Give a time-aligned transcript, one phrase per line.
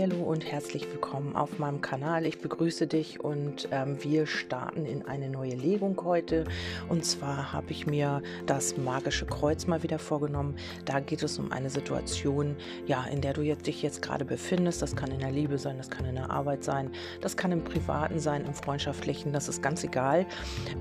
[0.00, 2.24] Hallo und herzlich willkommen auf meinem Kanal.
[2.24, 6.44] Ich begrüße dich und ähm, wir starten in eine neue Legung heute.
[6.88, 10.54] Und zwar habe ich mir das magische Kreuz mal wieder vorgenommen.
[10.84, 12.54] Da geht es um eine Situation,
[12.86, 14.82] ja, in der du jetzt, dich jetzt gerade befindest.
[14.82, 17.64] Das kann in der Liebe sein, das kann in der Arbeit sein, das kann im
[17.64, 20.26] Privaten sein, im Freundschaftlichen, das ist ganz egal.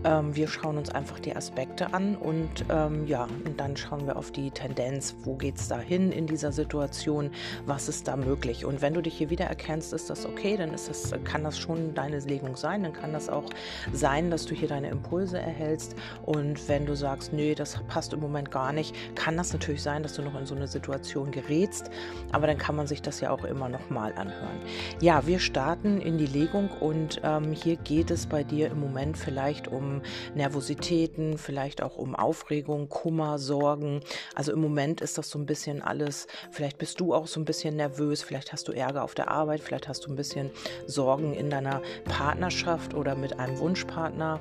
[0.04, 4.16] Ähm, wir schauen uns einfach die Aspekte an und ähm, ja, und dann schauen wir
[4.16, 7.32] auf die Tendenz, wo geht es da hin in dieser Situation,
[7.66, 8.64] was ist da möglich.
[8.64, 11.58] Und wenn du dich hier wieder erkennst, ist das okay, dann ist das, kann das
[11.58, 13.46] schon deine Legung sein, dann kann das auch
[13.94, 15.96] sein, dass du hier deine Impulse erhältst.
[16.26, 20.04] Und wenn du sagst, nee, das passt im Moment gar nicht, kann das natürlich sein,
[20.04, 21.90] dass du noch in so eine Situation gerätst.
[22.32, 24.60] Aber dann kann man sich das ja auch immer noch mal anhören.
[25.02, 29.18] Ja, wir starten in die Legung und ähm, hier geht es bei dir im Moment
[29.18, 30.02] vielleicht um
[30.36, 34.02] Nervositäten, vielleicht auch um Aufregung, Kummer, Sorgen.
[34.36, 37.46] Also im Moment ist das so ein bisschen alles, vielleicht bist du auch so ein
[37.46, 40.52] bisschen nervös, vielleicht hast du Ärger auf der Arbeit, vielleicht hast du ein bisschen
[40.86, 44.40] Sorgen in deiner Partnerschaft oder mit einem Wunschpartner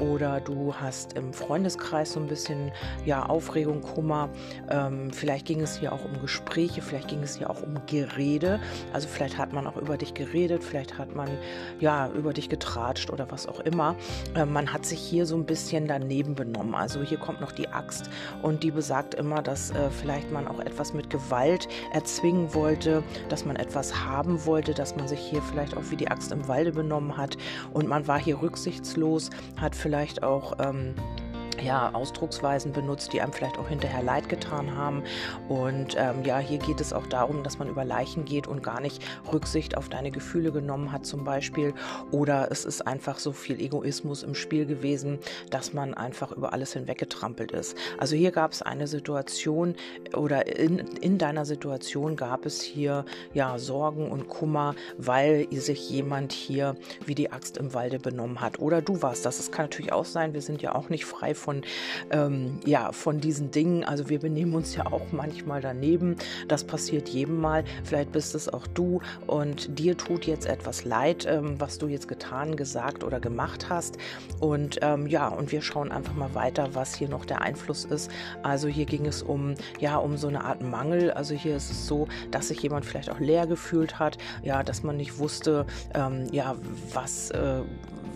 [0.00, 2.72] oder du hast im Freundeskreis so ein bisschen
[3.04, 4.28] ja, Aufregung, Kummer.
[4.70, 8.60] Ähm, vielleicht ging es hier auch um Gespräche, vielleicht ging es hier auch um Gerede.
[8.92, 11.28] Also vielleicht hat man auch über dich geredet, vielleicht hat man
[11.80, 13.96] ja über dich getratscht oder was auch immer.
[14.34, 16.74] Äh, man hat sich hier so ein bisschen daneben benommen.
[16.74, 18.10] Also hier kommt noch die Axt
[18.42, 23.44] und die besagt immer, dass äh, vielleicht man auch etwas mit Gewalt erzwingen wollte, dass
[23.44, 26.72] man etwas haben wollte, dass man sich hier vielleicht auch wie die Axt im Walde
[26.72, 27.36] benommen hat
[27.72, 30.94] und man war hier rücksichtslos, hat vielleicht auch ähm,
[31.62, 35.02] ja, Ausdrucksweisen benutzt, die einem vielleicht auch hinterher leid getan haben.
[35.48, 38.80] Und ähm, ja, hier geht es auch darum, dass man über Leichen geht und gar
[38.80, 41.74] nicht Rücksicht auf deine Gefühle genommen hat zum Beispiel.
[42.10, 45.18] Oder es ist einfach so viel Egoismus im Spiel gewesen,
[45.50, 47.76] dass man einfach über alles hinweggetrampelt ist.
[47.98, 49.74] Also hier gab es eine Situation
[50.14, 56.32] oder in, in deiner Situation gab es hier ja Sorgen und Kummer, weil sich jemand
[56.32, 58.58] hier wie die Axt im Walde benommen hat.
[58.58, 59.38] Oder du warst das.
[59.38, 61.62] Es kann natürlich auch sein, wir sind ja auch nicht frei von von,
[62.10, 63.82] ähm, ja, von diesen Dingen.
[63.82, 66.16] Also wir benehmen uns ja auch manchmal daneben.
[66.46, 67.64] Das passiert jedem mal.
[67.84, 72.06] Vielleicht bist es auch du und dir tut jetzt etwas leid, ähm, was du jetzt
[72.06, 73.96] getan, gesagt oder gemacht hast.
[74.40, 78.10] Und ähm, ja, und wir schauen einfach mal weiter, was hier noch der Einfluss ist.
[78.42, 81.12] Also hier ging es um, ja, um so eine Art Mangel.
[81.12, 84.82] Also hier ist es so, dass sich jemand vielleicht auch leer gefühlt hat, ja, dass
[84.82, 86.56] man nicht wusste, ähm, ja,
[86.92, 87.62] was, äh,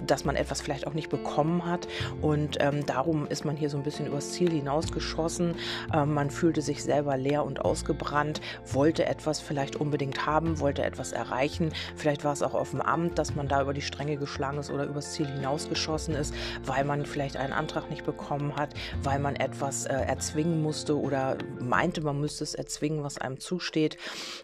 [0.07, 1.89] dass man etwas vielleicht auch nicht bekommen hat.
[2.21, 5.55] Und ähm, darum ist man hier so ein bisschen übers Ziel hinausgeschossen.
[5.95, 8.41] Ähm, man fühlte sich selber leer und ausgebrannt,
[8.73, 11.73] wollte etwas vielleicht unbedingt haben, wollte etwas erreichen.
[11.97, 14.71] Vielleicht war es auch auf dem Amt, dass man da über die Stränge geschlagen ist
[14.71, 16.35] oder übers Ziel hinausgeschossen ist,
[16.65, 18.71] weil man vielleicht einen Antrag nicht bekommen hat,
[19.03, 23.97] weil man etwas äh, erzwingen musste oder meinte, man müsste es erzwingen, was einem zusteht.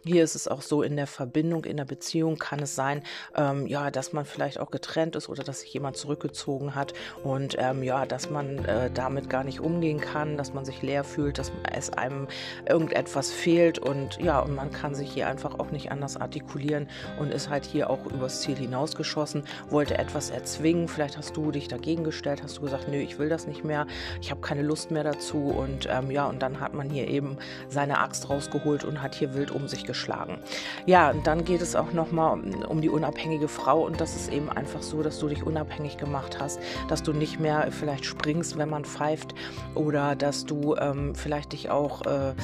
[0.04, 3.02] Hier ist es auch so in der Verbindung, in der Beziehung kann es sein,
[3.34, 6.92] ähm, ja, dass man vielleicht auch getrennt ist oder dass sich jemand zurückgezogen hat
[7.25, 11.04] und ähm, ja, dass man äh, damit gar nicht umgehen kann, dass man sich leer
[11.04, 12.28] fühlt, dass es einem
[12.69, 16.88] irgendetwas fehlt und ja, und man kann sich hier einfach auch nicht anders artikulieren
[17.19, 21.69] und ist halt hier auch übers Ziel hinausgeschossen, wollte etwas erzwingen, vielleicht hast du dich
[21.69, 23.87] dagegen gestellt, hast du gesagt, nö, ich will das nicht mehr,
[24.20, 27.38] ich habe keine Lust mehr dazu und ähm, ja, und dann hat man hier eben
[27.69, 30.38] seine Axt rausgeholt und hat hier wild um sich geschlagen.
[30.87, 34.48] Ja, und dann geht es auch nochmal um die unabhängige Frau und das ist eben
[34.50, 38.59] einfach so, dass du dich dich unabhängig gemacht hast, dass du nicht mehr vielleicht springst,
[38.59, 39.34] wenn man pfeift
[39.75, 42.34] oder dass du ähm, vielleicht dich auch äh,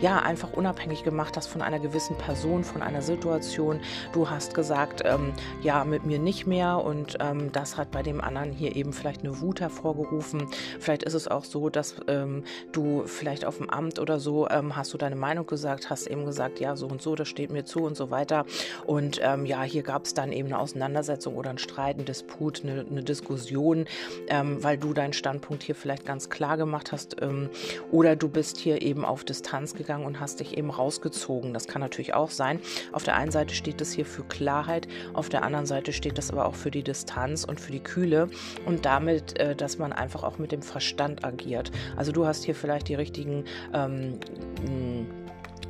[0.00, 3.80] ja einfach unabhängig gemacht hast von einer gewissen Person, von einer Situation.
[4.12, 5.32] Du hast gesagt, ähm,
[5.62, 9.24] ja, mit mir nicht mehr und ähm, das hat bei dem anderen hier eben vielleicht
[9.24, 10.46] eine Wut hervorgerufen.
[10.80, 14.76] Vielleicht ist es auch so, dass ähm, du vielleicht auf dem Amt oder so ähm,
[14.76, 17.64] hast du deine Meinung gesagt, hast eben gesagt, ja, so und so, das steht mir
[17.64, 18.46] zu und so weiter.
[18.86, 22.37] Und ähm, ja, hier gab es dann eben eine Auseinandersetzung oder ein Streit, ein Disput
[22.38, 23.86] Disput, eine, eine Diskussion,
[24.28, 27.50] ähm, weil du deinen Standpunkt hier vielleicht ganz klar gemacht hast ähm,
[27.90, 31.52] oder du bist hier eben auf Distanz gegangen und hast dich eben rausgezogen.
[31.52, 32.60] Das kann natürlich auch sein.
[32.92, 36.30] Auf der einen Seite steht es hier für Klarheit, auf der anderen Seite steht das
[36.30, 38.28] aber auch für die Distanz und für die Kühle
[38.66, 41.70] und damit, äh, dass man einfach auch mit dem Verstand agiert.
[41.96, 44.18] Also du hast hier vielleicht die richtigen ähm,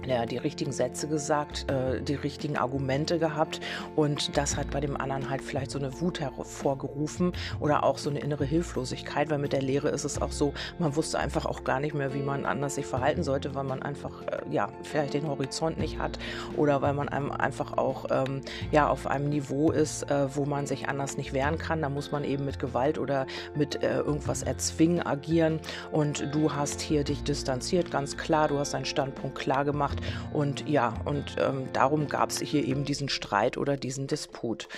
[0.09, 3.61] ja, die richtigen Sätze gesagt, äh, die richtigen Argumente gehabt.
[3.97, 8.11] Und das hat bei dem anderen halt vielleicht so eine Wut hervorgerufen oder auch so
[8.11, 11.65] eine innere Hilflosigkeit, weil mit der Lehre ist es auch so, man wusste einfach auch
[11.65, 15.15] gar nicht mehr, wie man anders sich verhalten sollte, weil man einfach, äh, ja, vielleicht
[15.15, 16.19] den Horizont nicht hat
[16.57, 18.41] oder weil man einem einfach auch, ähm,
[18.71, 21.83] ja, auf einem Niveau ist, äh, wo man sich anders nicht wehren kann.
[21.83, 25.61] Da muss man eben mit Gewalt oder mit äh, irgendwas erzwingen agieren.
[25.93, 30.33] Und du hast hier dich distanziert, ganz klar, du hast deinen Standpunkt klar gemacht gemacht.
[30.33, 34.69] Und ja, und ähm, darum gab es hier eben diesen Streit oder diesen Disput.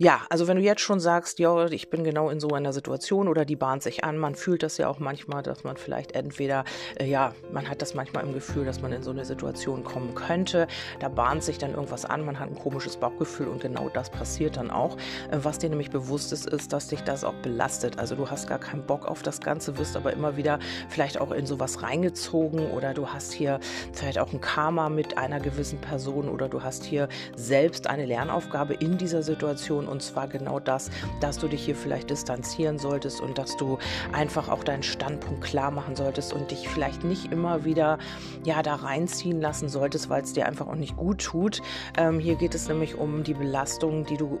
[0.00, 3.26] Ja, also wenn du jetzt schon sagst, ja, ich bin genau in so einer Situation
[3.26, 6.62] oder die bahnt sich an, man fühlt das ja auch manchmal, dass man vielleicht entweder,
[7.00, 10.14] äh, ja, man hat das manchmal im Gefühl, dass man in so eine Situation kommen
[10.14, 10.68] könnte,
[11.00, 14.56] da bahnt sich dann irgendwas an, man hat ein komisches Bauchgefühl und genau das passiert
[14.56, 14.96] dann auch.
[15.32, 17.98] Äh, was dir nämlich bewusst ist, ist, dass dich das auch belastet.
[17.98, 21.32] Also du hast gar keinen Bock auf das Ganze, wirst aber immer wieder vielleicht auch
[21.32, 23.58] in sowas reingezogen oder du hast hier
[23.92, 28.74] vielleicht auch ein Karma mit einer gewissen Person oder du hast hier selbst eine Lernaufgabe
[28.74, 30.90] in dieser Situation und zwar genau das,
[31.20, 33.78] dass du dich hier vielleicht distanzieren solltest und dass du
[34.12, 37.98] einfach auch deinen Standpunkt klar machen solltest und dich vielleicht nicht immer wieder
[38.44, 41.62] ja, da reinziehen lassen solltest, weil es dir einfach auch nicht gut tut.
[41.96, 44.38] Ähm, hier geht es nämlich um die Belastung, die du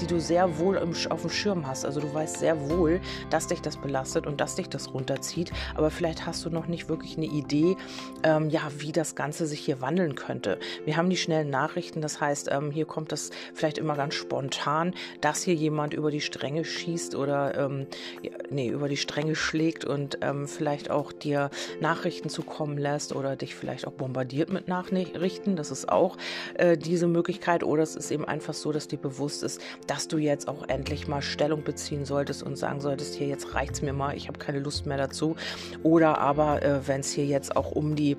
[0.00, 1.84] die du sehr wohl auf dem Schirm hast.
[1.84, 5.90] Also du weißt sehr wohl, dass dich das belastet und dass dich das runterzieht, aber
[5.90, 7.76] vielleicht hast du noch nicht wirklich eine Idee,
[8.22, 10.58] ähm, ja, wie das Ganze sich hier wandeln könnte.
[10.84, 14.55] Wir haben die schnellen Nachrichten, das heißt, ähm, hier kommt das vielleicht immer ganz spontan,
[15.20, 17.86] dass hier jemand über die Stränge schießt oder ähm,
[18.50, 21.50] nee, über die Stränge schlägt und ähm, vielleicht auch dir
[21.80, 25.56] Nachrichten zukommen lässt oder dich vielleicht auch bombardiert mit Nachrichten.
[25.56, 26.16] Das ist auch
[26.54, 27.64] äh, diese Möglichkeit.
[27.64, 31.08] Oder es ist eben einfach so, dass dir bewusst ist, dass du jetzt auch endlich
[31.08, 34.60] mal Stellung beziehen solltest und sagen solltest, hier jetzt reicht's mir mal, ich habe keine
[34.60, 35.36] Lust mehr dazu.
[35.82, 38.16] Oder aber, äh, wenn es hier jetzt auch um die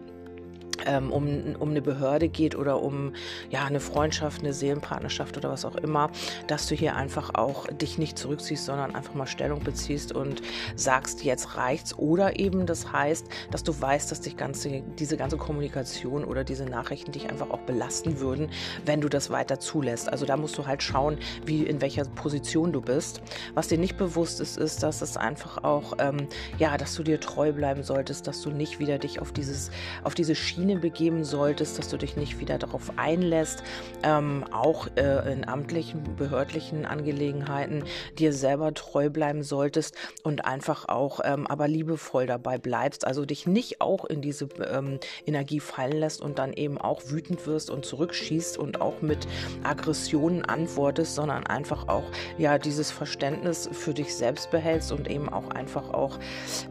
[1.12, 3.14] um, um eine Behörde geht oder um
[3.50, 6.10] ja, eine Freundschaft, eine Seelenpartnerschaft oder was auch immer,
[6.48, 10.42] dass du hier einfach auch dich nicht zurückziehst, sondern einfach mal Stellung beziehst und
[10.76, 11.98] sagst, jetzt reicht's.
[11.98, 16.66] Oder eben das heißt, dass du weißt, dass dich ganze, diese ganze Kommunikation oder diese
[16.66, 18.50] Nachrichten dich einfach auch belasten würden,
[18.86, 20.10] wenn du das weiter zulässt.
[20.10, 23.22] Also da musst du halt schauen, wie in welcher Position du bist.
[23.54, 26.28] Was dir nicht bewusst ist, ist, dass es einfach auch, ähm,
[26.58, 29.72] ja, dass du dir treu bleiben solltest, dass du nicht wieder dich auf dieses,
[30.04, 33.64] auf diese Schiene Schiene begeben solltest, dass du dich nicht wieder darauf einlässt,
[34.04, 37.86] ähm, auch äh, in amtlichen, behördlichen Angelegenheiten
[38.20, 43.48] dir selber treu bleiben solltest und einfach auch ähm, aber liebevoll dabei bleibst, also dich
[43.48, 47.86] nicht auch in diese ähm, Energie fallen lässt und dann eben auch wütend wirst und
[47.86, 49.26] zurückschießt und auch mit
[49.64, 55.50] Aggressionen antwortest, sondern einfach auch ja dieses Verständnis für dich selbst behältst und eben auch
[55.50, 56.20] einfach auch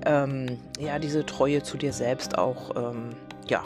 [0.05, 3.15] ähm, ja diese Treue zu dir selbst auch ähm,
[3.51, 3.63] ja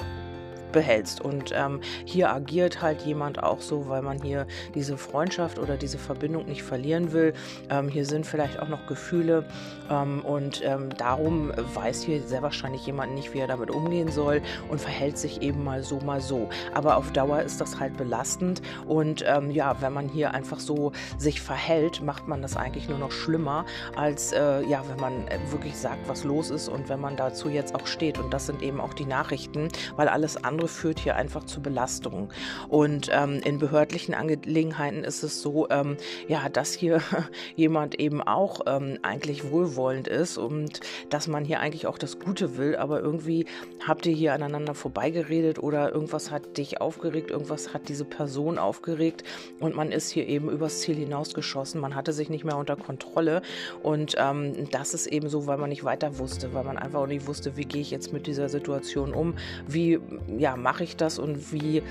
[0.73, 1.21] behältst.
[1.21, 5.99] Und ähm, hier agiert halt jemand auch so, weil man hier diese Freundschaft oder diese
[5.99, 7.35] Verbindung nicht verlieren will.
[7.69, 9.45] Ähm, hier sind vielleicht auch noch Gefühle
[9.91, 14.43] ähm, und ähm, darum weiß hier sehr wahrscheinlich jemand nicht, wie er damit umgehen soll
[14.69, 16.49] und verhält sich eben mal so, mal so.
[16.75, 20.93] Aber auf Dauer ist das halt belastend und ähm, ja, wenn man hier einfach so
[21.19, 23.65] sich verhält, macht man das eigentlich nur noch schlimmer,
[23.97, 27.75] als äh, ja, wenn man wirklich sagt, was los ist und wenn man dazu jetzt
[27.75, 28.19] auch steht.
[28.19, 31.63] Und das sind eben auch die Nachrichten, weil alles andere andere führt hier einfach zu
[31.63, 32.29] Belastungen.
[32.69, 35.97] Und ähm, in behördlichen Angelegenheiten ist es so, ähm,
[36.29, 37.01] ja, dass hier
[37.57, 42.59] jemand eben auch ähm, eigentlich wohlwollend ist und dass man hier eigentlich auch das Gute
[42.59, 43.47] will, aber irgendwie
[43.87, 49.25] habt ihr hier aneinander vorbeigeredet oder irgendwas hat dich aufgeregt, irgendwas hat diese Person aufgeregt
[49.61, 51.81] und man ist hier eben übers Ziel hinausgeschossen.
[51.81, 53.41] Man hatte sich nicht mehr unter Kontrolle
[53.83, 57.07] und ähm, das ist eben so, weil man nicht weiter wusste, weil man einfach auch
[57.07, 59.35] nicht wusste, wie gehe ich jetzt mit dieser Situation um,
[59.67, 59.99] wie
[60.39, 61.83] ja mache ich das und wie,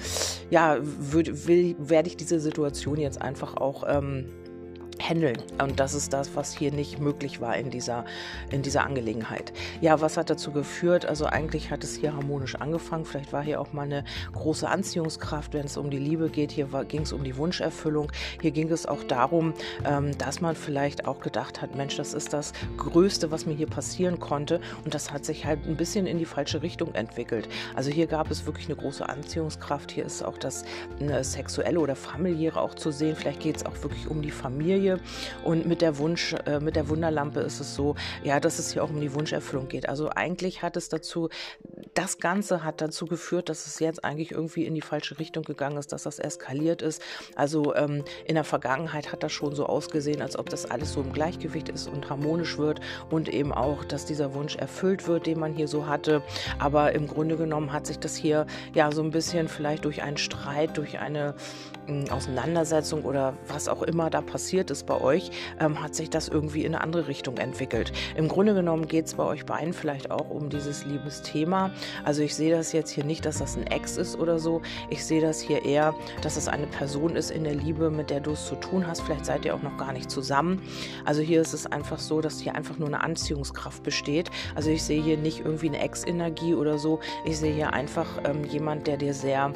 [0.50, 4.26] ja, würd, will, werde ich diese Situation jetzt einfach auch ähm,
[5.00, 5.38] handeln.
[5.62, 8.06] Und das ist das, was hier nicht möglich war in dieser,
[8.52, 9.54] in dieser Angelegenheit.
[9.82, 11.06] Ja, was hat dazu geführt?
[11.06, 13.06] Also eigentlich hat es hier harmonisch angefangen.
[13.06, 14.04] Vielleicht war hier auch mal eine
[14.34, 16.52] große Anziehungskraft, wenn es um die Liebe geht.
[16.52, 18.12] Hier ging es um die Wunscherfüllung.
[18.42, 19.54] Hier ging es auch darum,
[19.86, 23.68] ähm, dass man vielleicht auch gedacht hat, Mensch, das ist das Größte, was mir hier
[23.68, 24.60] passieren konnte.
[24.84, 27.48] Und das hat sich halt ein bisschen in die falsche Richtung entwickelt.
[27.76, 29.92] Also hier gab es wirklich eine große Anziehungskraft.
[29.92, 30.66] Hier ist auch das
[31.22, 33.16] Sexuelle oder Familiäre auch zu sehen.
[33.16, 35.00] Vielleicht geht es auch wirklich um die Familie Familie.
[35.44, 38.84] Und mit der Wunsch, äh, mit der Wunderlampe ist es so, ja, dass es hier
[38.84, 39.88] auch um die Wunscherfüllung geht.
[39.88, 41.30] Also eigentlich hat es dazu,
[42.00, 45.76] das Ganze hat dazu geführt, dass es jetzt eigentlich irgendwie in die falsche Richtung gegangen
[45.76, 47.02] ist, dass das eskaliert ist.
[47.36, 51.02] Also ähm, in der Vergangenheit hat das schon so ausgesehen, als ob das alles so
[51.02, 52.80] im Gleichgewicht ist und harmonisch wird
[53.10, 56.24] und eben auch, dass dieser Wunsch erfüllt wird, den man hier so hatte.
[56.58, 60.16] Aber im Grunde genommen hat sich das hier ja so ein bisschen vielleicht durch einen
[60.16, 61.36] Streit, durch eine
[61.90, 66.30] äh, Auseinandersetzung oder was auch immer da passiert ist, bei euch, ähm, hat sich das
[66.30, 67.92] irgendwie in eine andere Richtung entwickelt.
[68.16, 71.72] Im Grunde genommen geht es bei euch beiden vielleicht auch um dieses Liebesthema,
[72.04, 74.62] Also ich sehe das jetzt hier nicht, dass das ein Ex ist oder so.
[74.90, 78.20] Ich sehe das hier eher, dass es eine Person ist in der Liebe, mit der
[78.20, 79.02] du es zu tun hast.
[79.02, 80.62] Vielleicht seid ihr auch noch gar nicht zusammen.
[81.06, 84.30] Also hier ist es einfach so, dass hier einfach nur eine Anziehungskraft besteht.
[84.56, 87.00] Also ich sehe hier nicht irgendwie eine Ex-Energie oder so.
[87.26, 89.54] Ich sehe hier einfach ähm, jemand, der dir sehr,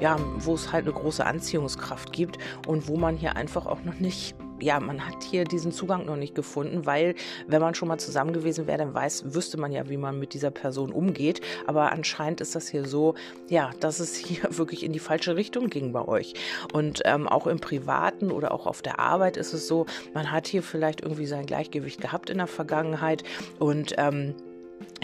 [0.00, 3.98] ja, wo es halt eine große Anziehungskraft gibt und wo man hier einfach auch noch
[3.98, 7.14] nicht ja, man hat hier diesen Zugang noch nicht gefunden, weil
[7.46, 10.34] wenn man schon mal zusammen gewesen wäre, dann weiß, wüsste man ja, wie man mit
[10.34, 11.40] dieser Person umgeht.
[11.66, 13.14] Aber anscheinend ist das hier so,
[13.48, 16.34] ja, dass es hier wirklich in die falsche Richtung ging bei euch.
[16.72, 20.46] Und ähm, auch im Privaten oder auch auf der Arbeit ist es so, man hat
[20.46, 23.24] hier vielleicht irgendwie sein Gleichgewicht gehabt in der Vergangenheit
[23.58, 24.34] und ähm,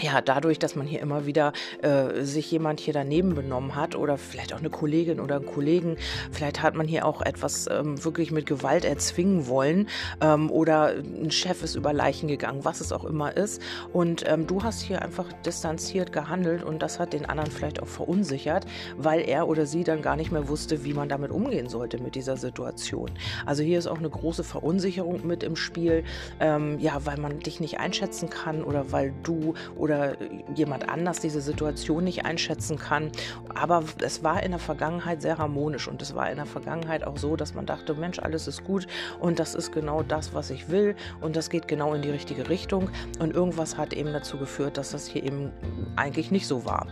[0.01, 4.17] ja, dadurch, dass man hier immer wieder äh, sich jemand hier daneben benommen hat oder
[4.17, 5.97] vielleicht auch eine Kollegin oder einen Kollegen,
[6.31, 9.87] vielleicht hat man hier auch etwas ähm, wirklich mit Gewalt erzwingen wollen
[10.21, 13.61] ähm, oder ein Chef ist über Leichen gegangen, was es auch immer ist.
[13.93, 17.87] Und ähm, du hast hier einfach distanziert gehandelt und das hat den anderen vielleicht auch
[17.87, 18.65] verunsichert,
[18.97, 22.15] weil er oder sie dann gar nicht mehr wusste, wie man damit umgehen sollte mit
[22.15, 23.11] dieser Situation.
[23.45, 26.03] Also hier ist auch eine große Verunsicherung mit im Spiel,
[26.39, 30.15] ähm, ja, weil man dich nicht einschätzen kann oder weil du oder
[30.55, 33.11] jemand anders diese Situation nicht einschätzen kann.
[33.53, 37.17] Aber es war in der Vergangenheit sehr harmonisch und es war in der Vergangenheit auch
[37.17, 38.87] so, dass man dachte, Mensch, alles ist gut
[39.19, 42.49] und das ist genau das, was ich will und das geht genau in die richtige
[42.49, 42.89] Richtung.
[43.19, 45.51] Und irgendwas hat eben dazu geführt, dass das hier eben
[45.95, 46.87] eigentlich nicht so war.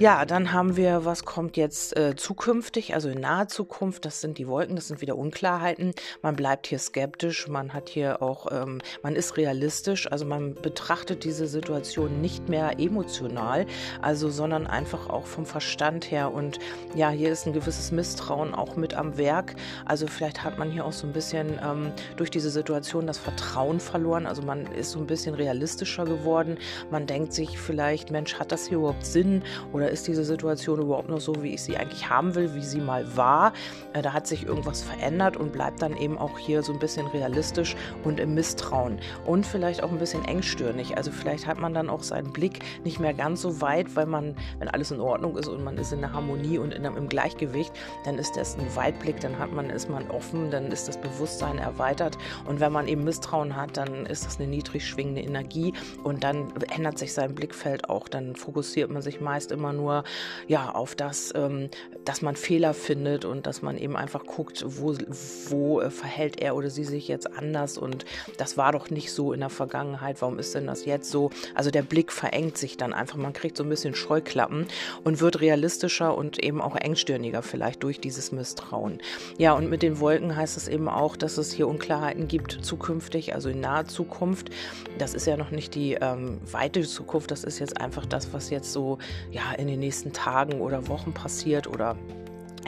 [0.00, 4.04] Ja, dann haben wir, was kommt jetzt äh, zukünftig, also in naher Zukunft.
[4.04, 5.94] Das sind die Wolken, das sind wieder Unklarheiten.
[6.20, 11.22] Man bleibt hier skeptisch, man hat hier auch, ähm, man ist realistisch, also man betrachtet
[11.22, 13.66] diese Situation nicht mehr emotional,
[14.02, 16.34] also sondern einfach auch vom Verstand her.
[16.34, 16.58] Und
[16.96, 19.54] ja, hier ist ein gewisses Misstrauen auch mit am Werk.
[19.84, 23.78] Also vielleicht hat man hier auch so ein bisschen ähm, durch diese Situation das Vertrauen
[23.78, 24.26] verloren.
[24.26, 26.58] Also man ist so ein bisschen realistischer geworden.
[26.90, 29.44] Man denkt sich vielleicht, Mensch, hat das hier überhaupt Sinn?
[29.72, 32.62] Oder oder ist diese Situation überhaupt noch so, wie ich sie eigentlich haben will, wie
[32.62, 33.52] sie mal war?
[33.92, 37.06] Äh, da hat sich irgendwas verändert und bleibt dann eben auch hier so ein bisschen
[37.08, 40.96] realistisch und im Misstrauen und vielleicht auch ein bisschen engstirnig.
[40.96, 44.36] Also vielleicht hat man dann auch seinen Blick nicht mehr ganz so weit, weil man,
[44.58, 47.08] wenn alles in Ordnung ist und man ist in der Harmonie und in einem, im
[47.10, 47.72] Gleichgewicht,
[48.06, 51.58] dann ist das ein Weitblick, dann hat man, ist man offen, dann ist das Bewusstsein
[51.58, 55.74] erweitert und wenn man eben Misstrauen hat, dann ist das eine niedrig schwingende Energie
[56.04, 60.04] und dann ändert sich sein Blickfeld auch, dann fokussiert man sich meist immer nur
[60.48, 61.68] ja auf das, ähm,
[62.04, 64.94] dass man Fehler findet und dass man eben einfach guckt, wo,
[65.48, 68.04] wo äh, verhält er oder sie sich jetzt anders und
[68.38, 71.30] das war doch nicht so in der Vergangenheit, warum ist denn das jetzt so?
[71.54, 74.66] Also der Blick verengt sich dann einfach, man kriegt so ein bisschen Scheuklappen
[75.02, 79.00] und wird realistischer und eben auch engstirniger vielleicht durch dieses Misstrauen.
[79.38, 83.34] Ja, und mit den Wolken heißt es eben auch, dass es hier Unklarheiten gibt zukünftig,
[83.34, 84.50] also in naher Zukunft.
[84.98, 88.50] Das ist ja noch nicht die ähm, weite Zukunft, das ist jetzt einfach das, was
[88.50, 88.98] jetzt so
[89.30, 91.96] ja in den nächsten Tagen oder Wochen passiert oder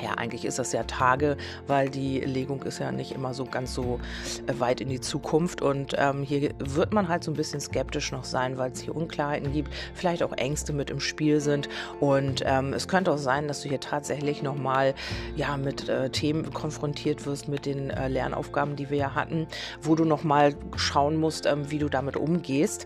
[0.02, 1.36] ja, eigentlich ist das ja Tage,
[1.66, 3.98] weil die Legung ist ja nicht immer so ganz so
[4.46, 5.62] äh, weit in die Zukunft.
[5.62, 8.94] Und ähm, hier wird man halt so ein bisschen skeptisch noch sein, weil es hier
[8.94, 11.70] Unklarheiten gibt, vielleicht auch Ängste mit im Spiel sind.
[11.98, 14.94] Und ähm, es könnte auch sein, dass du hier tatsächlich nochmal
[15.34, 19.46] ja, mit äh, Themen konfrontiert wirst, mit den äh, Lernaufgaben, die wir ja hatten,
[19.80, 22.84] wo du nochmal schauen musst, ähm, wie du damit umgehst.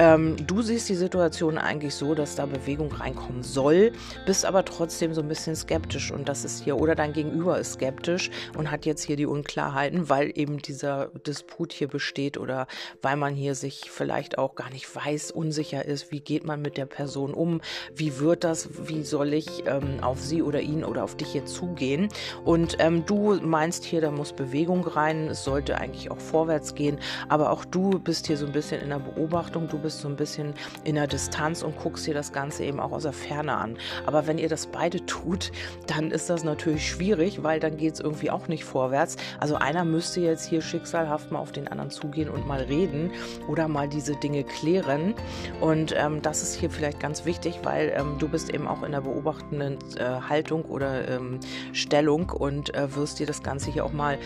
[0.00, 3.90] Ähm, du siehst die Situation eigentlich so, dass da Bewegung reinkommen soll,
[4.26, 7.74] bist aber trotzdem so ein bisschen skeptisch und das ist hier, oder dein Gegenüber ist
[7.74, 12.68] skeptisch und hat jetzt hier die Unklarheiten, weil eben dieser Disput hier besteht oder
[13.02, 16.76] weil man hier sich vielleicht auch gar nicht weiß, unsicher ist, wie geht man mit
[16.76, 17.60] der Person um,
[17.92, 21.44] wie wird das, wie soll ich ähm, auf sie oder ihn oder auf dich hier
[21.44, 22.08] zugehen.
[22.44, 26.98] Und ähm, du meinst hier, da muss Bewegung rein, es sollte eigentlich auch vorwärts gehen,
[27.28, 30.08] aber auch du bist hier so ein bisschen in der Beobachtung, du bist bist so
[30.08, 30.52] ein bisschen
[30.84, 33.78] in der Distanz und guckst dir das Ganze eben auch aus der Ferne an.
[34.04, 35.50] Aber wenn ihr das beide tut,
[35.86, 39.16] dann ist das natürlich schwierig, weil dann geht es irgendwie auch nicht vorwärts.
[39.40, 43.12] Also einer müsste jetzt hier schicksalhaft mal auf den anderen zugehen und mal reden
[43.48, 45.14] oder mal diese Dinge klären.
[45.62, 48.92] Und ähm, das ist hier vielleicht ganz wichtig, weil ähm, du bist eben auch in
[48.92, 51.40] der beobachtenden äh, Haltung oder ähm,
[51.72, 54.18] Stellung und äh, wirst dir das Ganze hier auch mal,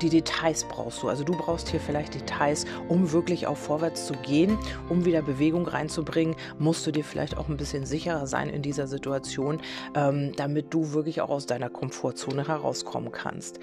[0.00, 1.10] die Details brauchst du.
[1.10, 4.56] Also du brauchst hier vielleicht Details, um wirklich auch vorwärts zu gehen,
[4.88, 8.86] um wieder Bewegung reinzubringen, musst du dir vielleicht auch ein bisschen sicherer sein in dieser
[8.86, 9.60] Situation,
[9.94, 13.58] ähm, damit du wirklich auch aus deiner Komfortzone herauskommen kannst.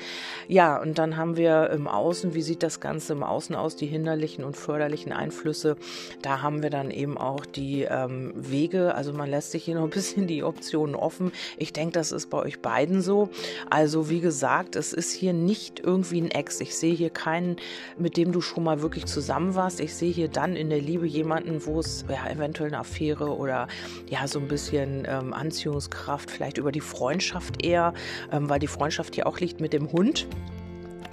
[0.47, 3.87] Ja, und dann haben wir im Außen, wie sieht das Ganze im Außen aus, die
[3.87, 5.77] hinderlichen und förderlichen Einflüsse.
[6.21, 9.83] Da haben wir dann eben auch die ähm, Wege, also man lässt sich hier noch
[9.83, 11.31] ein bisschen die Optionen offen.
[11.57, 13.29] Ich denke, das ist bei euch beiden so.
[13.69, 16.61] Also wie gesagt, es ist hier nicht irgendwie ein Ex.
[16.61, 17.57] Ich sehe hier keinen,
[17.97, 19.79] mit dem du schon mal wirklich zusammen warst.
[19.79, 23.37] Ich sehe hier dann in der Liebe jemanden, jemanden, wo es ja eventuell eine Affäre
[23.37, 23.67] oder
[24.09, 27.93] ja so ein bisschen ähm, Anziehungskraft, vielleicht über die Freundschaft eher,
[28.31, 30.27] ähm, weil die Freundschaft hier auch liegt mit dem Hund.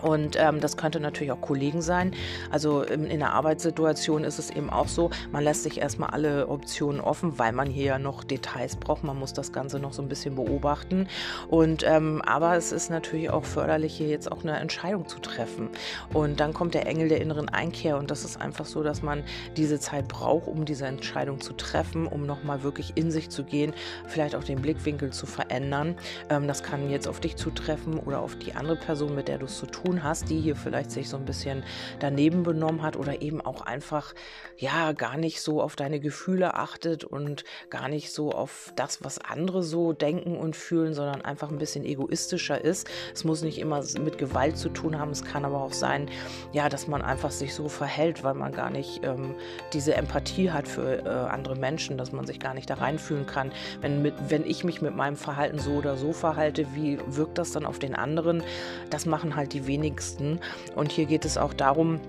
[0.07, 2.15] Und ähm, das könnte natürlich auch Kollegen sein.
[2.53, 6.47] Also in, in der Arbeitssituation ist es eben auch so, man lässt sich erstmal alle
[6.47, 9.03] Optionen offen, weil man hier ja noch Details braucht.
[9.03, 11.09] Man muss das Ganze noch so ein bisschen beobachten.
[11.49, 15.71] Und ähm, aber es ist natürlich auch förderlich, hier jetzt auch eine Entscheidung zu treffen.
[16.15, 19.25] Und dann kommt der Engel der inneren Einkehr und das ist einfach so, dass man
[19.57, 23.75] diese Zeit braucht, um diese Entscheidung zu treffen, um nochmal wirklich in sich zu gehen,
[24.07, 25.97] vielleicht auch den Blickwinkel zu verändern.
[26.31, 29.47] Ähm, das kann jetzt auf dich zutreffen oder auf die andere Person, mit der du
[29.47, 31.63] es zu tun tun hast, die hier vielleicht sich so ein bisschen
[32.01, 34.15] daneben benommen hat oder eben auch einfach
[34.59, 39.19] ja gar nicht so auf deine Gefühle achtet und gar nicht so auf das, was
[39.19, 42.89] andere so denken und fühlen, sondern einfach ein bisschen egoistischer ist.
[43.15, 46.09] Es muss nicht immer mit Gewalt zu tun haben, es kann aber auch sein,
[46.53, 49.35] ja, dass man einfach sich so verhält, weil man gar nicht ähm,
[49.73, 53.53] diese Empathie hat für äh, andere Menschen, dass man sich gar nicht da reinfühlen kann.
[53.81, 57.53] Wenn, mit, wenn ich mich mit meinem Verhalten so oder so verhalte, wie wirkt das
[57.53, 58.43] dann auf den anderen?
[58.91, 60.41] Das machen halt die wenigsten wenigsten.
[60.75, 62.01] Und hier geht es auch darum,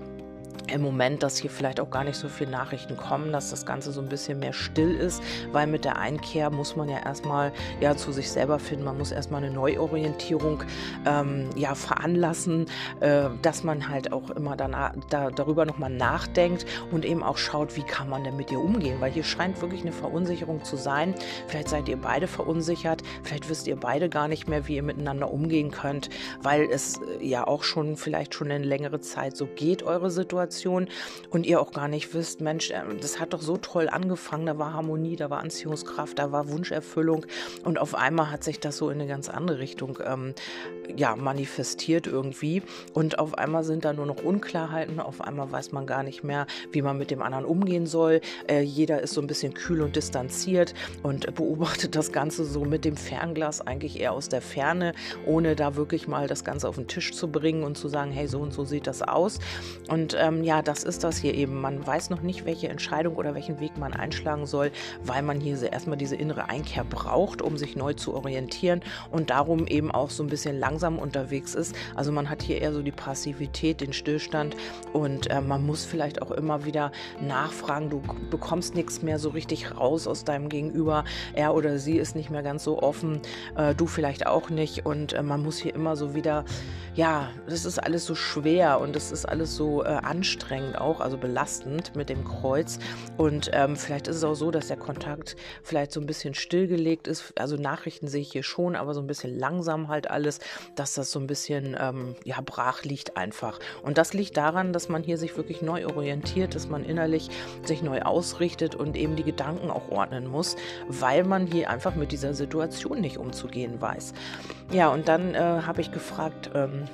[0.72, 3.92] im Moment, dass hier vielleicht auch gar nicht so viele Nachrichten kommen, dass das Ganze
[3.92, 5.22] so ein bisschen mehr still ist,
[5.52, 9.12] weil mit der Einkehr muss man ja erstmal ja zu sich selber finden, man muss
[9.12, 10.62] erstmal eine Neuorientierung
[11.06, 12.66] ähm, ja veranlassen,
[13.00, 17.76] äh, dass man halt auch immer danach, da, darüber nochmal nachdenkt und eben auch schaut,
[17.76, 21.14] wie kann man denn mit ihr umgehen, weil hier scheint wirklich eine Verunsicherung zu sein.
[21.46, 25.30] Vielleicht seid ihr beide verunsichert, vielleicht wisst ihr beide gar nicht mehr, wie ihr miteinander
[25.30, 26.10] umgehen könnt,
[26.42, 30.57] weil es äh, ja auch schon vielleicht schon eine längere Zeit so geht, eure Situation
[30.58, 30.88] Situation
[31.30, 34.58] und ihr auch gar nicht wisst, Mensch, äh, das hat doch so toll angefangen, da
[34.58, 37.26] war Harmonie, da war Anziehungskraft, da war Wunscherfüllung
[37.64, 40.34] und auf einmal hat sich das so in eine ganz andere Richtung ähm,
[40.96, 42.62] ja, manifestiert irgendwie
[42.92, 46.46] und auf einmal sind da nur noch Unklarheiten, auf einmal weiß man gar nicht mehr,
[46.72, 48.20] wie man mit dem anderen umgehen soll.
[48.48, 52.84] Äh, jeder ist so ein bisschen kühl und distanziert und beobachtet das Ganze so mit
[52.84, 54.92] dem Fernglas eigentlich eher aus der Ferne,
[55.26, 58.26] ohne da wirklich mal das Ganze auf den Tisch zu bringen und zu sagen, hey,
[58.26, 59.38] so und so sieht das aus.
[59.88, 61.60] Und ähm, ja, das ist das hier eben.
[61.60, 64.72] Man weiß noch nicht, welche Entscheidung oder welchen Weg man einschlagen soll,
[65.04, 69.66] weil man hier erstmal diese innere Einkehr braucht, um sich neu zu orientieren und darum
[69.66, 71.76] eben auch so ein bisschen langsam unterwegs ist.
[71.94, 74.56] Also man hat hier eher so die Passivität, den Stillstand
[74.94, 77.90] und äh, man muss vielleicht auch immer wieder nachfragen.
[77.90, 81.04] Du bekommst nichts mehr so richtig raus aus deinem Gegenüber.
[81.34, 83.20] Er oder sie ist nicht mehr ganz so offen,
[83.54, 86.46] äh, du vielleicht auch nicht und äh, man muss hier immer so wieder,
[86.94, 91.00] ja, das ist alles so schwer und das ist alles so äh, anstrengend anstrengend auch,
[91.00, 92.78] also belastend mit dem Kreuz.
[93.16, 97.08] Und ähm, vielleicht ist es auch so, dass der Kontakt vielleicht so ein bisschen stillgelegt
[97.08, 97.32] ist.
[97.38, 100.38] Also Nachrichten sehe ich hier schon, aber so ein bisschen langsam halt alles,
[100.76, 103.58] dass das so ein bisschen ähm, ja, brach liegt einfach.
[103.82, 107.30] Und das liegt daran, dass man hier sich wirklich neu orientiert, dass man innerlich
[107.64, 110.56] sich neu ausrichtet und eben die Gedanken auch ordnen muss,
[110.88, 114.14] weil man hier einfach mit dieser Situation nicht umzugehen weiß.
[114.70, 116.84] Ja, und dann äh, habe ich gefragt, ähm,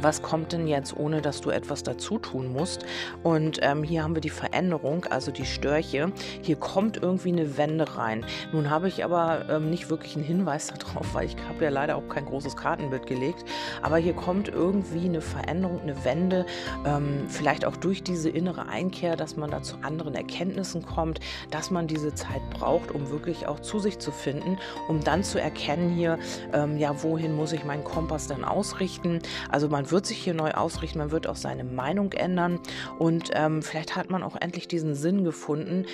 [0.00, 2.84] was kommt denn jetzt, ohne dass du etwas dazu tun musst?
[3.22, 6.12] Und ähm, hier haben wir die Veränderung, also die Störche.
[6.42, 8.24] Hier kommt irgendwie eine Wende rein.
[8.52, 11.96] Nun habe ich aber ähm, nicht wirklich einen Hinweis darauf, weil ich habe ja leider
[11.96, 13.44] auch kein großes Kartenbild gelegt.
[13.82, 16.46] Aber hier kommt irgendwie eine Veränderung, eine Wende,
[16.86, 21.70] ähm, vielleicht auch durch diese innere Einkehr, dass man da zu anderen Erkenntnissen kommt, dass
[21.70, 24.58] man diese Zeit braucht, um wirklich auch zu sich zu finden,
[24.88, 26.18] um dann zu erkennen hier,
[26.52, 29.20] ähm, ja, wohin muss ich meinen Kompass dann ausrichten?
[29.50, 32.60] Also also man wird sich hier neu ausrichten, man wird auch seine Meinung ändern.
[32.98, 35.86] Und ähm, vielleicht hat man auch endlich diesen Sinn gefunden,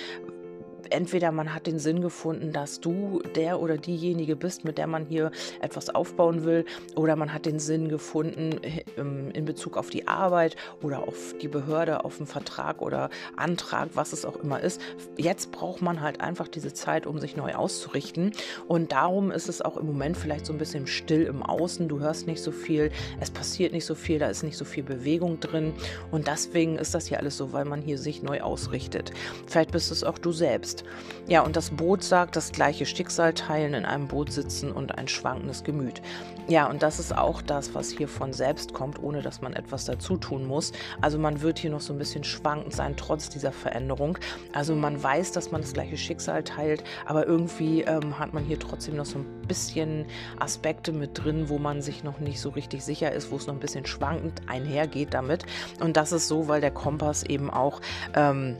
[0.89, 5.05] entweder man hat den Sinn gefunden, dass du der oder diejenige bist, mit der man
[5.05, 6.65] hier etwas aufbauen will,
[6.95, 8.59] oder man hat den Sinn gefunden
[8.97, 13.89] ähm, in Bezug auf die Arbeit oder auf die Behörde, auf einen Vertrag oder Antrag,
[13.93, 14.81] was es auch immer ist.
[15.17, 18.31] Jetzt braucht man halt einfach diese Zeit, um sich neu auszurichten.
[18.67, 21.87] Und darum ist es auch im Moment vielleicht so ein bisschen still im Außen.
[21.87, 24.83] Du hörst nicht so viel, es passiert nicht so viel, da ist nicht so viel
[24.83, 25.73] Bewegung drin.
[26.11, 29.11] Und deswegen ist das hier alles so, weil man hier sich neu ausrichtet.
[29.47, 30.70] Vielleicht bist es auch du selbst.
[31.27, 35.07] Ja, und das Boot sagt, das gleiche Schicksal teilen, in einem Boot sitzen und ein
[35.07, 36.01] schwankendes Gemüt.
[36.47, 39.85] Ja, und das ist auch das, was hier von selbst kommt, ohne dass man etwas
[39.85, 40.73] dazu tun muss.
[40.99, 44.17] Also man wird hier noch so ein bisschen schwankend sein, trotz dieser Veränderung.
[44.51, 48.59] Also man weiß, dass man das gleiche Schicksal teilt, aber irgendwie ähm, hat man hier
[48.59, 50.05] trotzdem noch so ein bisschen
[50.39, 53.53] Aspekte mit drin, wo man sich noch nicht so richtig sicher ist, wo es noch
[53.53, 55.45] ein bisschen schwankend einhergeht damit.
[55.79, 57.79] Und das ist so, weil der Kompass eben auch
[58.15, 58.57] ähm,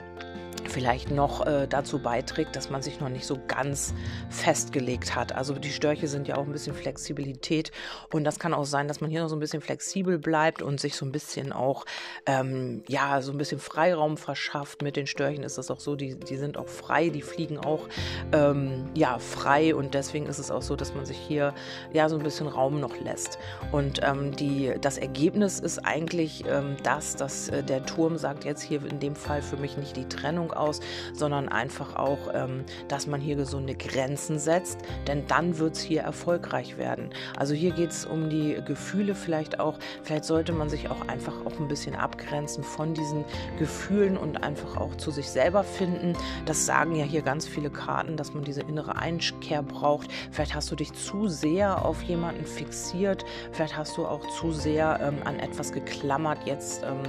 [0.70, 3.94] vielleicht noch äh, dazu beiträgt, dass man sich noch nicht so ganz
[4.30, 5.34] festgelegt hat.
[5.34, 7.72] Also die Störche sind ja auch ein bisschen Flexibilität
[8.12, 10.80] und das kann auch sein, dass man hier noch so ein bisschen flexibel bleibt und
[10.80, 11.86] sich so ein bisschen auch,
[12.26, 14.82] ähm, ja, so ein bisschen Freiraum verschafft.
[14.82, 17.88] Mit den Störchen ist das auch so, die, die sind auch frei, die fliegen auch,
[18.32, 21.54] ähm, ja, frei und deswegen ist es auch so, dass man sich hier,
[21.94, 23.40] ja, so ein bisschen Raum noch lässt.
[23.72, 28.62] Und ähm, die, das Ergebnis ist eigentlich ähm, das, dass äh, der Turm sagt jetzt
[28.62, 30.80] hier in dem Fall für mich nicht die Trennung aus,
[31.14, 36.02] sondern einfach auch, ähm, dass man hier gesunde Grenzen setzt, denn dann wird es hier
[36.02, 37.10] erfolgreich werden.
[37.38, 39.80] Also hier geht es um die Gefühle vielleicht auch.
[40.04, 43.26] Vielleicht sollte man sich auch einfach auch ein bisschen abgrenzen von diesen
[43.58, 46.16] Gefühlen und einfach auch zu sich selber finden.
[46.46, 50.10] Das sagen ja hier ganz viele Karten, dass man diese innere Einkehr braucht.
[50.32, 53.26] Vielleicht hast du dich zu sehr auf jemanden fixiert.
[53.52, 57.04] Vielleicht hast du auch zu sehr ähm, an etwas geklammert, jetzt ähm,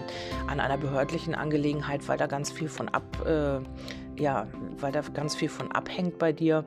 [0.46, 3.02] an einer behördlichen Angelegenheit, weil da ganz viel von ab.
[3.24, 3.31] Äh,
[4.18, 4.46] ja,
[4.78, 6.64] weil da ganz viel von abhängt bei dir.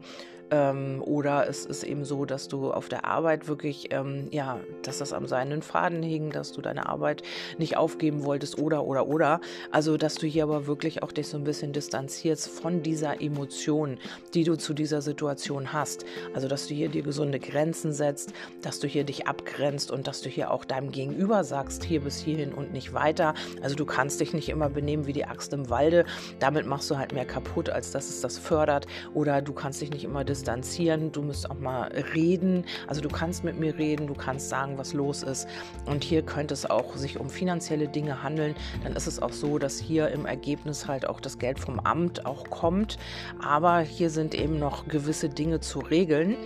[0.52, 5.00] Ähm, oder es ist eben so, dass du auf der Arbeit wirklich, ähm, ja, dass
[5.00, 7.24] das am seinen Faden hing, dass du deine Arbeit
[7.58, 9.42] nicht aufgeben wolltest oder, oder, oder.
[9.72, 13.98] Also, dass du hier aber wirklich auch dich so ein bisschen distanzierst von dieser Emotion,
[14.34, 16.06] die du zu dieser Situation hast.
[16.34, 20.22] Also, dass du hier dir gesunde Grenzen setzt, dass du hier dich abgrenzt und dass
[20.22, 23.34] du hier auch deinem Gegenüber sagst, hier bis hierhin und nicht weiter.
[23.62, 26.06] Also, du kannst dich nicht immer benehmen wie die Axt im Walde.
[26.40, 28.86] Damit machst du halt mehr kaputt, als dass es das fördert.
[29.16, 32.66] Oder du kannst dich nicht immer distanzieren distanzieren, du musst auch mal reden.
[32.86, 35.48] Also du kannst mit mir reden, du kannst sagen, was los ist.
[35.88, 38.54] Und hier könnte es auch sich um finanzielle Dinge handeln.
[38.84, 42.28] Dann ist es auch so, dass hier im Ergebnis halt auch das Geld vom Amt
[42.28, 42.98] auch kommt.
[43.42, 46.38] Aber hier sind eben noch gewisse Dinge zu regeln.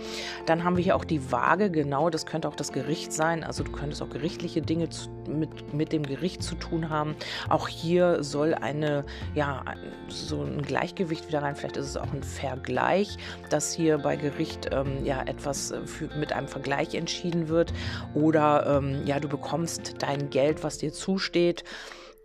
[0.46, 3.44] Dann haben wir hier auch die Waage, genau, das könnte auch das Gericht sein.
[3.44, 7.16] Also du könntest auch gerichtliche Dinge zu, mit, mit dem Gericht zu tun haben.
[7.50, 9.62] Auch hier soll eine, ja,
[10.08, 11.54] so ein Gleichgewicht wieder rein.
[11.54, 13.18] Vielleicht ist es auch ein Vergleich,
[13.50, 17.72] dass hier bei Gericht ähm, ja etwas äh, für, mit einem Vergleich entschieden wird.
[18.14, 21.64] Oder ähm, ja, du bekommst dein Geld, was dir zusteht.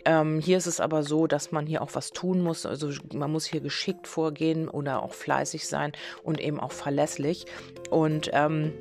[0.06, 2.66] Ähm, hier ist es aber so, dass man hier auch was tun muss.
[2.66, 7.46] Also man muss hier geschickt vorgehen oder auch fleißig sein und eben auch verlässlich.
[7.90, 8.74] Und ähm,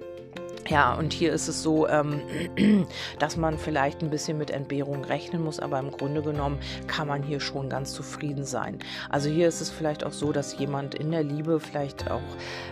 [0.69, 2.23] ja, und hier ist es so, ähm,
[3.19, 7.23] dass man vielleicht ein bisschen mit Entbehrung rechnen muss, aber im Grunde genommen kann man
[7.23, 8.79] hier schon ganz zufrieden sein.
[9.11, 12.23] Also hier ist es vielleicht auch so, dass jemand in der Liebe vielleicht auch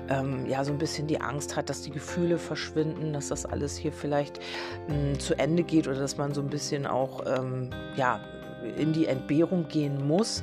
[0.08, 3.76] ähm, ja so ein bisschen die Angst hat, dass die Gefühle verschwinden, dass das alles
[3.76, 4.40] hier vielleicht
[4.88, 8.20] mh, hm, zu Ende geht oder dass man so ein bisschen auch ähm, ja
[8.76, 10.42] in die Entbehrung gehen muss.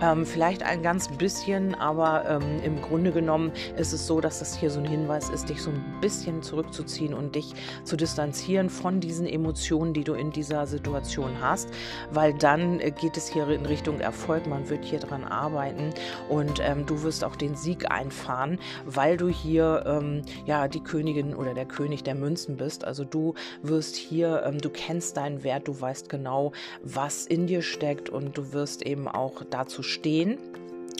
[0.00, 4.56] Ähm, vielleicht ein ganz bisschen, aber ähm, im Grunde genommen ist es so, dass das
[4.56, 9.00] hier so ein Hinweis ist, dich so ein bisschen zurückzuziehen und dich zu distanzieren von
[9.00, 11.68] diesen Emotionen, die du in dieser Situation hast,
[12.12, 14.46] weil dann äh, geht es hier in Richtung Erfolg.
[14.46, 15.90] Man wird hier dran arbeiten
[16.28, 21.34] und ähm, du wirst auch den Sieg einfahren, weil du hier ähm, ja die Königin
[21.34, 22.84] oder der König der Münzen bist.
[22.84, 26.52] Also du wirst hier, ähm, du kennst deinen Wert, du weißt genau,
[26.82, 30.38] was in dir steckt und du wirst eben auch dazu stehen.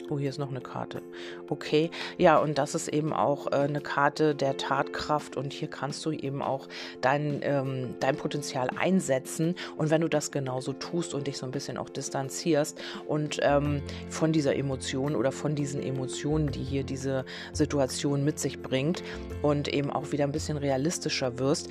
[0.09, 1.03] Oh, hier ist noch eine Karte.
[1.49, 6.03] Okay, ja, und das ist eben auch äh, eine Karte der Tatkraft und hier kannst
[6.03, 6.67] du eben auch
[7.01, 9.55] dein, ähm, dein Potenzial einsetzen.
[9.77, 13.83] Und wenn du das genauso tust und dich so ein bisschen auch distanzierst und ähm,
[14.09, 19.03] von dieser Emotion oder von diesen Emotionen, die hier diese Situation mit sich bringt
[19.43, 21.69] und eben auch wieder ein bisschen realistischer wirst,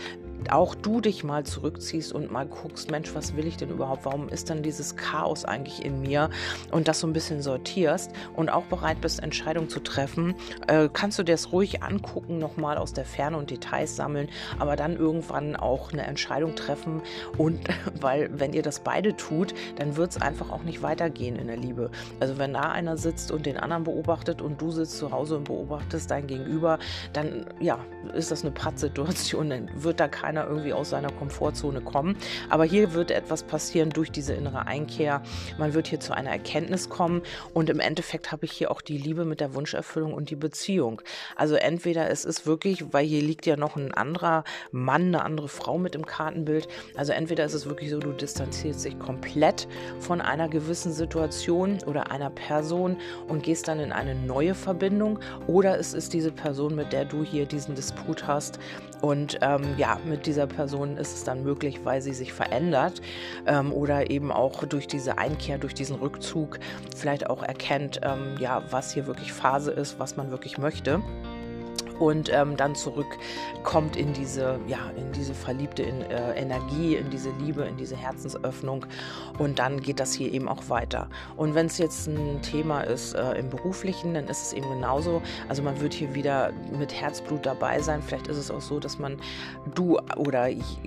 [0.51, 4.05] auch du dich mal zurückziehst und mal guckst, Mensch, was will ich denn überhaupt?
[4.05, 6.31] Warum ist denn dieses Chaos eigentlich in mir?
[6.70, 10.35] Und das so ein bisschen sortierst und auch bereit bist, Entscheidungen zu treffen,
[10.66, 14.77] äh, kannst du dir das ruhig angucken, nochmal aus der Ferne und Details sammeln, aber
[14.77, 17.03] dann irgendwann auch eine Entscheidung treffen.
[17.37, 17.61] Und
[18.01, 21.57] weil, wenn ihr das beide tut, dann wird es einfach auch nicht weitergehen in der
[21.57, 21.90] Liebe.
[22.20, 25.44] Also wenn da einer sitzt und den anderen beobachtet und du sitzt zu Hause und
[25.44, 26.79] beobachtest dein Gegenüber,
[27.12, 27.79] dann ja,
[28.14, 32.14] ist das eine Pattsituation, dann wird da keiner keiner irgendwie aus seiner Komfortzone kommen.
[32.51, 35.23] Aber hier wird etwas passieren durch diese innere Einkehr.
[35.57, 37.23] Man wird hier zu einer Erkenntnis kommen
[37.55, 41.01] und im Endeffekt habe ich hier auch die Liebe mit der Wunscherfüllung und die Beziehung.
[41.35, 45.49] Also entweder es ist wirklich, weil hier liegt ja noch ein anderer Mann, eine andere
[45.49, 46.69] Frau mit im Kartenbild.
[46.95, 49.67] Also entweder ist es wirklich so, du distanzierst dich komplett
[49.99, 55.79] von einer gewissen Situation oder einer Person und gehst dann in eine neue Verbindung oder
[55.79, 58.59] es ist diese Person, mit der du hier diesen Disput hast
[59.01, 63.01] und ähm, ja, mit dieser Person ist es dann möglich, weil sie sich verändert
[63.47, 66.59] ähm, oder eben auch durch diese Einkehr, durch diesen Rückzug
[66.97, 71.01] vielleicht auch erkennt, ähm, ja, was hier wirklich Phase ist, was man wirklich möchte.
[71.99, 77.31] Und ähm, dann zurückkommt in diese, ja, in diese verliebte in, äh, Energie, in diese
[77.41, 78.87] Liebe, in diese Herzensöffnung
[79.39, 81.09] und dann geht das hier eben auch weiter.
[81.37, 85.23] Und wenn es jetzt ein Thema ist äh, im Beruflichen, dann ist es eben genauso.
[85.49, 88.03] Also man wird hier wieder mit Herzblut dabei sein.
[88.03, 89.19] Vielleicht ist es auch so, dass man
[89.75, 90.79] du oder ich,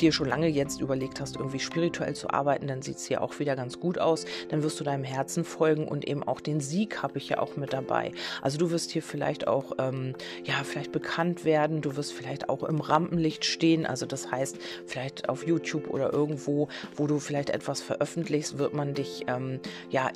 [0.00, 3.38] dir schon lange jetzt überlegt hast, irgendwie spirituell zu arbeiten, dann sieht es hier auch
[3.38, 4.24] wieder ganz gut aus.
[4.48, 7.56] Dann wirst du deinem Herzen folgen und eben auch den Sieg habe ich ja auch
[7.56, 8.12] mit dabei.
[8.40, 11.80] Also du wirst hier vielleicht auch ähm, ja, ja, vielleicht bekannt werden.
[11.80, 13.86] Du wirst vielleicht auch im Rampenlicht stehen.
[13.86, 18.92] Also das heißt, vielleicht auf YouTube oder irgendwo, wo du vielleicht etwas veröffentlichst, wird man
[18.92, 20.10] dich, ähm, ja,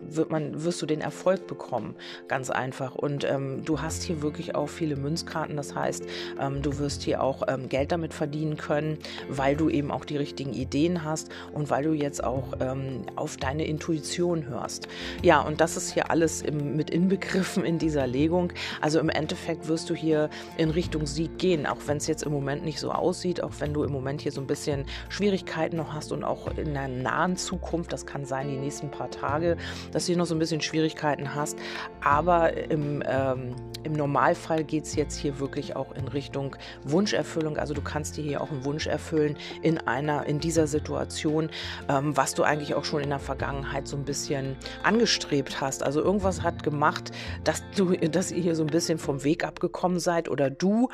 [0.00, 1.96] wird man, wirst du den Erfolg bekommen.
[2.28, 2.94] Ganz einfach.
[2.94, 5.56] Und ähm, du hast hier wirklich auch viele Münzkarten.
[5.56, 6.04] Das heißt,
[6.40, 10.16] ähm, du wirst hier auch ähm, Geld damit verdienen können, weil du eben auch die
[10.16, 14.86] richtigen Ideen hast und weil du jetzt auch ähm, auf deine Intuition hörst.
[15.22, 18.52] Ja, und das ist hier alles im, mit inbegriffen in dieser Legung.
[18.80, 22.32] Also im Endeffekt wirst du hier in Richtung Sieg gehen, auch wenn es jetzt im
[22.32, 25.94] Moment nicht so aussieht, auch wenn du im Moment hier so ein bisschen Schwierigkeiten noch
[25.94, 29.56] hast und auch in der nahen Zukunft, das kann sein, die nächsten paar Tage,
[29.92, 31.58] dass du noch so ein bisschen Schwierigkeiten hast.
[32.02, 36.54] Aber im, ähm, im Normalfall geht es jetzt hier wirklich auch in Richtung
[36.84, 37.56] Wunscherfüllung.
[37.56, 41.48] Also du kannst dir hier auch einen Wunsch erfüllen in einer, in dieser Situation,
[41.88, 45.82] ähm, was du eigentlich auch schon in der Vergangenheit so ein bisschen angestrebt hast.
[45.82, 47.12] Also irgendwas hat gemacht,
[47.44, 50.88] dass du, dass ihr hier so ein bisschen vom Weg ab abgekommen seid oder du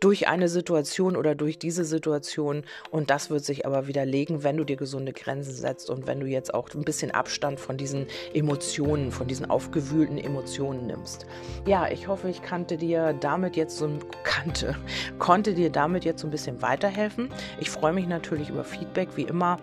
[0.00, 2.64] durch eine Situation oder durch diese Situation.
[2.90, 6.26] Und das wird sich aber widerlegen, wenn du dir gesunde Grenzen setzt und wenn du
[6.26, 11.26] jetzt auch ein bisschen Abstand von diesen Emotionen, von diesen aufgewühlten Emotionen nimmst.
[11.66, 14.76] Ja, ich hoffe, ich kannte dir damit jetzt so ein kannte,
[15.18, 17.30] konnte dir damit jetzt so ein bisschen weiterhelfen.
[17.60, 19.58] Ich freue mich natürlich über Feedback, wie immer.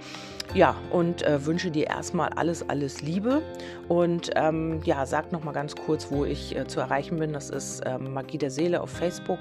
[0.53, 3.41] Ja, und äh, wünsche dir erstmal alles, alles Liebe.
[3.88, 7.34] Und ähm, ja, sag noch mal ganz kurz, wo ich äh, zu erreichen bin.
[7.34, 9.39] Das ist äh, Magie der Seele auf Facebook.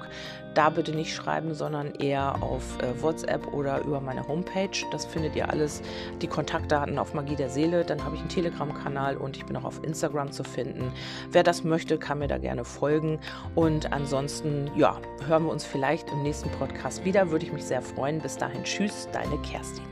[0.55, 4.71] Da bitte nicht schreiben, sondern eher auf äh, WhatsApp oder über meine Homepage.
[4.91, 5.83] Das findet ihr alles,
[6.21, 7.83] die Kontaktdaten auf Magie der Seele.
[7.83, 10.91] Dann habe ich einen Telegram-Kanal und ich bin auch auf Instagram zu finden.
[11.31, 13.19] Wer das möchte, kann mir da gerne folgen.
[13.53, 17.29] Und ansonsten, ja, hören wir uns vielleicht im nächsten Podcast wieder.
[17.29, 18.19] Würde ich mich sehr freuen.
[18.19, 19.83] Bis dahin, tschüss, deine Kerstin.